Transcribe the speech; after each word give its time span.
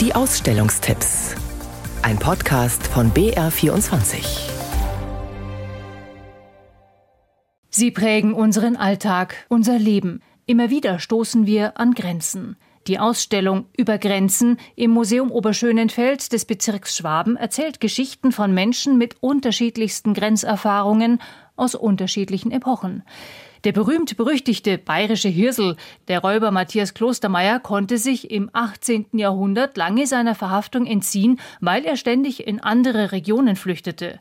Die 0.00 0.14
Ausstellungstipps. 0.14 1.34
Ein 2.02 2.20
Podcast 2.20 2.86
von 2.86 3.10
BR24. 3.10 4.48
Sie 7.68 7.90
prägen 7.90 8.32
unseren 8.32 8.76
Alltag, 8.76 9.44
unser 9.48 9.76
Leben. 9.76 10.22
Immer 10.46 10.70
wieder 10.70 11.00
stoßen 11.00 11.46
wir 11.46 11.80
an 11.80 11.94
Grenzen. 11.94 12.56
Die 12.86 13.00
Ausstellung 13.00 13.66
Über 13.76 13.98
Grenzen 13.98 14.58
im 14.76 14.92
Museum 14.92 15.32
Oberschönenfeld 15.32 16.32
des 16.32 16.44
Bezirks 16.44 16.96
Schwaben 16.96 17.36
erzählt 17.36 17.80
Geschichten 17.80 18.30
von 18.30 18.54
Menschen 18.54 18.98
mit 18.98 19.16
unterschiedlichsten 19.20 20.14
Grenzerfahrungen 20.14 21.20
aus 21.56 21.74
unterschiedlichen 21.74 22.52
Epochen. 22.52 23.02
Der 23.64 23.72
berühmt-berüchtigte 23.72 24.78
bayerische 24.78 25.28
Hirsel, 25.28 25.76
der 26.06 26.20
Räuber 26.20 26.50
Matthias 26.50 26.94
Klostermeier, 26.94 27.58
konnte 27.58 27.98
sich 27.98 28.30
im 28.30 28.50
18. 28.52 29.06
Jahrhundert 29.12 29.76
lange 29.76 30.06
seiner 30.06 30.34
Verhaftung 30.34 30.86
entziehen, 30.86 31.40
weil 31.60 31.84
er 31.84 31.96
ständig 31.96 32.46
in 32.46 32.60
andere 32.60 33.12
Regionen 33.12 33.56
flüchtete. 33.56 34.20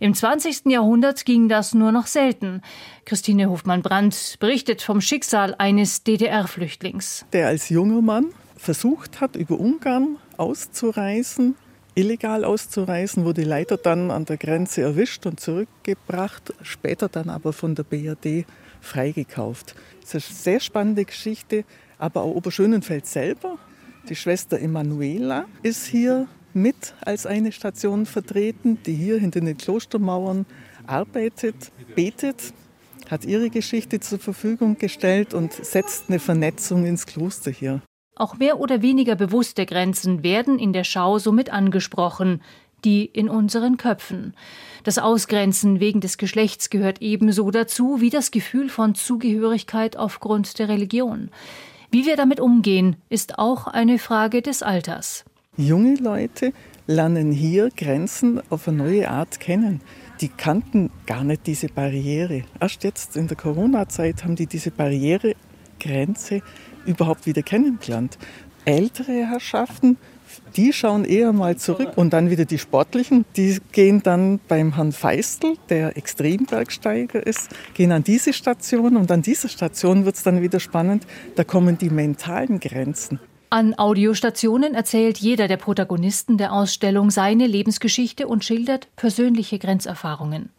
Im 0.00 0.14
20. 0.14 0.66
Jahrhundert 0.66 1.24
ging 1.24 1.48
das 1.48 1.74
nur 1.74 1.92
noch 1.92 2.06
selten. 2.06 2.60
Christine 3.04 3.48
Hofmann-Brandt 3.48 4.36
berichtet 4.38 4.82
vom 4.82 5.00
Schicksal 5.00 5.54
eines 5.58 6.04
DDR-Flüchtlings. 6.04 7.24
Der 7.32 7.48
als 7.48 7.68
junger 7.70 8.02
Mann 8.02 8.26
versucht 8.56 9.20
hat, 9.20 9.36
über 9.36 9.58
Ungarn 9.58 10.16
auszureisen, 10.36 11.56
illegal 11.94 12.44
auszureisen, 12.44 13.24
wurde 13.24 13.42
leider 13.42 13.76
dann 13.76 14.10
an 14.10 14.24
der 14.24 14.36
Grenze 14.36 14.82
erwischt 14.82 15.26
und 15.26 15.40
zurückgebracht, 15.40 16.52
später 16.62 17.08
dann 17.08 17.30
aber 17.30 17.52
von 17.52 17.74
der 17.74 17.84
BRD 17.84 18.46
freigekauft. 18.80 19.74
Das 20.02 20.14
ist 20.14 20.30
eine 20.30 20.36
sehr 20.36 20.60
spannende 20.60 21.04
Geschichte, 21.04 21.64
aber 21.98 22.22
auch 22.22 22.34
Oberschönenfeld 22.34 23.06
selber. 23.06 23.58
Die 24.08 24.16
Schwester 24.16 24.60
Emanuela 24.60 25.46
ist 25.62 25.86
hier 25.86 26.28
mit 26.52 26.94
als 27.00 27.26
eine 27.26 27.52
Station 27.52 28.06
vertreten, 28.06 28.78
die 28.84 28.94
hier 28.94 29.18
hinter 29.18 29.40
den 29.40 29.56
Klostermauern 29.56 30.46
arbeitet, 30.86 31.72
betet, 31.94 32.52
hat 33.10 33.24
ihre 33.24 33.50
Geschichte 33.50 34.00
zur 34.00 34.18
Verfügung 34.18 34.78
gestellt 34.78 35.34
und 35.34 35.52
setzt 35.52 36.04
eine 36.08 36.18
Vernetzung 36.18 36.86
ins 36.86 37.06
Kloster 37.06 37.50
hier. 37.50 37.80
Auch 38.16 38.38
mehr 38.38 38.60
oder 38.60 38.82
weniger 38.82 39.16
bewusste 39.16 39.66
Grenzen 39.66 40.22
werden 40.22 40.58
in 40.58 40.72
der 40.72 40.84
Schau 40.84 41.18
somit 41.18 41.52
angesprochen, 41.52 42.40
die 42.84 43.04
in 43.06 43.28
unseren 43.28 43.76
Köpfen. 43.76 44.34
Das 44.84 44.98
Ausgrenzen 44.98 45.80
wegen 45.80 46.00
des 46.00 46.18
Geschlechts 46.18 46.70
gehört 46.70 47.00
ebenso 47.00 47.50
dazu 47.50 48.00
wie 48.00 48.10
das 48.10 48.30
Gefühl 48.30 48.68
von 48.68 48.94
Zugehörigkeit 48.94 49.96
aufgrund 49.96 50.58
der 50.58 50.68
Religion. 50.68 51.30
Wie 51.90 52.06
wir 52.06 52.16
damit 52.16 52.40
umgehen, 52.40 52.96
ist 53.08 53.38
auch 53.38 53.66
eine 53.66 53.98
Frage 53.98 54.42
des 54.42 54.62
Alters. 54.62 55.24
Junge 55.56 55.94
Leute 55.94 56.52
lernen 56.86 57.32
hier 57.32 57.70
Grenzen 57.74 58.42
auf 58.50 58.68
eine 58.68 58.78
neue 58.78 59.10
Art 59.10 59.40
kennen. 59.40 59.80
Die 60.20 60.28
kannten 60.28 60.90
gar 61.06 61.24
nicht 61.24 61.46
diese 61.46 61.68
Barriere. 61.68 62.42
Erst 62.60 62.84
jetzt 62.84 63.16
in 63.16 63.28
der 63.28 63.36
Corona-Zeit 63.36 64.24
haben 64.24 64.36
die 64.36 64.46
diese 64.46 64.70
Barrieregrenze 64.70 66.42
überhaupt 66.86 67.26
wieder 67.26 67.42
kennengelernt. 67.42 68.18
Ältere 68.64 69.12
Herrschaften, 69.26 69.98
die 70.56 70.72
schauen 70.72 71.04
eher 71.04 71.32
mal 71.32 71.56
zurück 71.56 71.92
und 71.96 72.12
dann 72.12 72.30
wieder 72.30 72.44
die 72.44 72.58
Sportlichen, 72.58 73.24
die 73.36 73.58
gehen 73.72 74.02
dann 74.02 74.40
beim 74.48 74.74
Herrn 74.74 74.92
Feistel, 74.92 75.56
der 75.68 75.96
Extrembergsteiger 75.96 77.26
ist, 77.26 77.50
gehen 77.74 77.92
an 77.92 78.04
diese 78.04 78.32
Station 78.32 78.96
und 78.96 79.10
an 79.10 79.22
dieser 79.22 79.48
Station 79.48 80.04
wird 80.04 80.16
es 80.16 80.22
dann 80.22 80.42
wieder 80.42 80.60
spannend, 80.60 81.06
da 81.36 81.44
kommen 81.44 81.78
die 81.78 81.90
mentalen 81.90 82.60
Grenzen. 82.60 83.20
An 83.50 83.74
Audiostationen 83.78 84.74
erzählt 84.74 85.18
jeder 85.18 85.46
der 85.46 85.58
Protagonisten 85.58 86.38
der 86.38 86.52
Ausstellung 86.52 87.10
seine 87.10 87.46
Lebensgeschichte 87.46 88.26
und 88.26 88.44
schildert 88.44 88.88
persönliche 88.96 89.58
Grenzerfahrungen. 89.58 90.50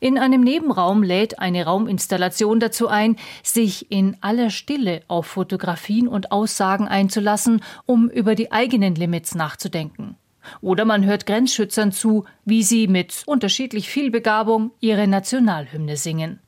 In 0.00 0.18
einem 0.18 0.42
Nebenraum 0.42 1.02
lädt 1.02 1.38
eine 1.38 1.64
Rauminstallation 1.64 2.60
dazu 2.60 2.88
ein, 2.88 3.16
sich 3.42 3.90
in 3.90 4.16
aller 4.20 4.50
Stille 4.50 5.02
auf 5.08 5.26
Fotografien 5.26 6.08
und 6.08 6.32
Aussagen 6.32 6.88
einzulassen, 6.88 7.62
um 7.86 8.08
über 8.08 8.34
die 8.34 8.52
eigenen 8.52 8.94
Limits 8.94 9.34
nachzudenken. 9.34 10.16
Oder 10.60 10.84
man 10.84 11.04
hört 11.04 11.26
Grenzschützern 11.26 11.92
zu, 11.92 12.24
wie 12.44 12.62
sie 12.62 12.86
mit 12.86 13.22
unterschiedlich 13.26 13.88
viel 13.88 14.10
Begabung 14.10 14.72
ihre 14.80 15.06
Nationalhymne 15.06 15.96
singen. 15.96 16.40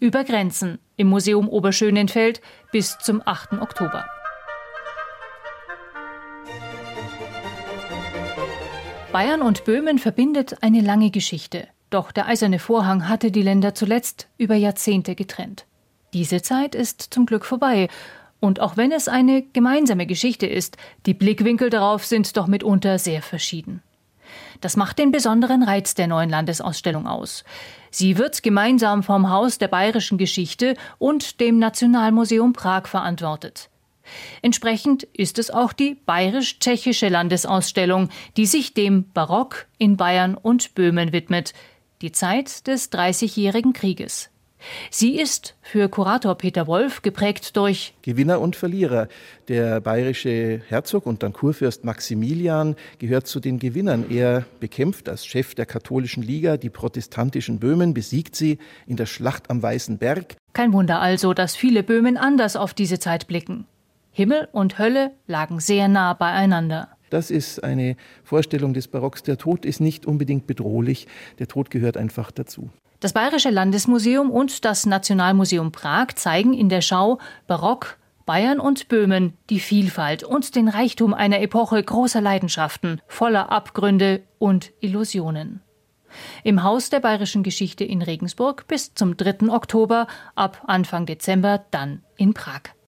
Über 0.00 0.24
Grenzen 0.24 0.78
im 0.96 1.08
Museum 1.08 1.48
Oberschönenfeld 1.48 2.40
bis 2.72 2.98
zum 2.98 3.22
8. 3.24 3.54
Oktober. 3.60 4.04
Bayern 9.12 9.42
und 9.42 9.64
Böhmen 9.64 10.00
verbindet 10.00 10.56
eine 10.60 10.80
lange 10.80 11.12
Geschichte. 11.12 11.68
Doch 11.94 12.10
der 12.10 12.26
eiserne 12.26 12.58
Vorhang 12.58 13.08
hatte 13.08 13.30
die 13.30 13.42
Länder 13.42 13.72
zuletzt 13.72 14.26
über 14.36 14.56
Jahrzehnte 14.56 15.14
getrennt. 15.14 15.64
Diese 16.12 16.42
Zeit 16.42 16.74
ist 16.74 17.00
zum 17.14 17.24
Glück 17.24 17.44
vorbei. 17.44 17.86
Und 18.40 18.58
auch 18.58 18.76
wenn 18.76 18.90
es 18.90 19.06
eine 19.06 19.42
gemeinsame 19.42 20.04
Geschichte 20.04 20.44
ist, 20.44 20.76
die 21.06 21.14
Blickwinkel 21.14 21.70
darauf 21.70 22.04
sind 22.04 22.36
doch 22.36 22.48
mitunter 22.48 22.98
sehr 22.98 23.22
verschieden. 23.22 23.80
Das 24.60 24.76
macht 24.76 24.98
den 24.98 25.12
besonderen 25.12 25.62
Reiz 25.62 25.94
der 25.94 26.08
neuen 26.08 26.30
Landesausstellung 26.30 27.06
aus. 27.06 27.44
Sie 27.92 28.18
wird 28.18 28.42
gemeinsam 28.42 29.04
vom 29.04 29.30
Haus 29.30 29.58
der 29.58 29.68
bayerischen 29.68 30.18
Geschichte 30.18 30.74
und 30.98 31.38
dem 31.38 31.60
Nationalmuseum 31.60 32.54
Prag 32.54 32.88
verantwortet. 32.88 33.70
Entsprechend 34.42 35.04
ist 35.04 35.38
es 35.38 35.50
auch 35.50 35.72
die 35.72 35.94
bayerisch-tschechische 35.94 37.08
Landesausstellung, 37.08 38.08
die 38.36 38.46
sich 38.46 38.74
dem 38.74 39.10
Barock 39.12 39.66
in 39.78 39.96
Bayern 39.96 40.34
und 40.34 40.74
Böhmen 40.74 41.12
widmet, 41.12 41.54
die 42.04 42.12
Zeit 42.12 42.66
des 42.66 42.90
Dreißigjährigen 42.90 43.72
Krieges. 43.72 44.28
Sie 44.90 45.18
ist 45.18 45.56
für 45.62 45.88
Kurator 45.88 46.34
Peter 46.36 46.66
Wolf 46.66 47.00
geprägt 47.00 47.56
durch 47.56 47.94
Gewinner 48.02 48.40
und 48.40 48.56
Verlierer. 48.56 49.08
Der 49.48 49.80
bayerische 49.80 50.60
Herzog 50.68 51.06
und 51.06 51.22
dann 51.22 51.32
Kurfürst 51.32 51.84
Maximilian 51.84 52.76
gehört 52.98 53.26
zu 53.26 53.40
den 53.40 53.58
Gewinnern. 53.58 54.06
Er 54.10 54.44
bekämpft 54.60 55.08
als 55.08 55.24
Chef 55.24 55.54
der 55.54 55.64
katholischen 55.64 56.22
Liga 56.22 56.58
die 56.58 56.70
protestantischen 56.70 57.58
Böhmen, 57.58 57.94
besiegt 57.94 58.36
sie 58.36 58.58
in 58.86 58.96
der 58.96 59.06
Schlacht 59.06 59.50
am 59.50 59.62
Weißen 59.62 59.96
Berg. 59.96 60.36
Kein 60.52 60.74
Wunder 60.74 61.00
also, 61.00 61.32
dass 61.32 61.56
viele 61.56 61.82
Böhmen 61.82 62.18
anders 62.18 62.54
auf 62.56 62.74
diese 62.74 62.98
Zeit 62.98 63.26
blicken. 63.26 63.66
Himmel 64.12 64.48
und 64.52 64.78
Hölle 64.78 65.12
lagen 65.26 65.58
sehr 65.58 65.88
nah 65.88 66.12
beieinander. 66.12 66.93
Das 67.10 67.30
ist 67.30 67.62
eine 67.62 67.96
Vorstellung 68.24 68.74
des 68.74 68.88
Barocks. 68.88 69.22
Der 69.22 69.38
Tod 69.38 69.64
ist 69.64 69.80
nicht 69.80 70.06
unbedingt 70.06 70.46
bedrohlich. 70.46 71.06
Der 71.38 71.48
Tod 71.48 71.70
gehört 71.70 71.96
einfach 71.96 72.30
dazu. 72.30 72.70
Das 73.00 73.12
Bayerische 73.12 73.50
Landesmuseum 73.50 74.30
und 74.30 74.64
das 74.64 74.86
Nationalmuseum 74.86 75.72
Prag 75.72 76.14
zeigen 76.14 76.54
in 76.54 76.68
der 76.68 76.80
Schau 76.80 77.18
Barock, 77.46 77.98
Bayern 78.24 78.58
und 78.58 78.88
Böhmen 78.88 79.34
die 79.50 79.60
Vielfalt 79.60 80.24
und 80.24 80.56
den 80.56 80.68
Reichtum 80.68 81.12
einer 81.12 81.40
Epoche 81.40 81.82
großer 81.82 82.22
Leidenschaften, 82.22 83.02
voller 83.06 83.52
Abgründe 83.52 84.22
und 84.38 84.72
Illusionen. 84.80 85.60
Im 86.42 86.62
Haus 86.62 86.90
der 86.90 87.00
bayerischen 87.00 87.42
Geschichte 87.42 87.84
in 87.84 88.00
Regensburg 88.00 88.66
bis 88.68 88.94
zum 88.94 89.16
3. 89.16 89.48
Oktober, 89.50 90.06
ab 90.34 90.62
Anfang 90.66 91.06
Dezember 91.06 91.64
dann 91.70 92.02
in 92.16 92.34
Prag. 92.34 92.74